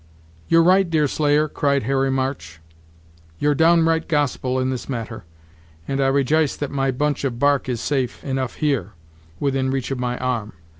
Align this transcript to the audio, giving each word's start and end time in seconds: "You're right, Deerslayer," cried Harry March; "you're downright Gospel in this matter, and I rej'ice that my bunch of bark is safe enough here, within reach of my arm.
"You're 0.47 0.63
right, 0.63 0.89
Deerslayer," 0.89 1.47
cried 1.47 1.83
Harry 1.83 2.09
March; 2.09 2.59
"you're 3.37 3.53
downright 3.53 4.07
Gospel 4.07 4.59
in 4.59 4.71
this 4.71 4.89
matter, 4.89 5.25
and 5.87 6.01
I 6.01 6.09
rej'ice 6.09 6.57
that 6.57 6.71
my 6.71 6.89
bunch 6.89 7.23
of 7.23 7.37
bark 7.37 7.69
is 7.69 7.79
safe 7.81 8.23
enough 8.23 8.55
here, 8.55 8.93
within 9.39 9.69
reach 9.69 9.91
of 9.91 9.99
my 9.99 10.17
arm. 10.17 10.53